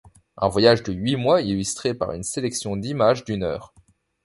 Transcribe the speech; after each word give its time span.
Un 0.37 0.47
voyage 0.47 0.81
de 0.81 0.93
huit 0.93 1.15
mois 1.15 1.43
illustré 1.43 1.93
par 1.93 2.11
une 2.13 2.23
sélection 2.23 2.75
d’images 2.75 3.23
d’une 3.23 3.43
heure. 3.43 3.75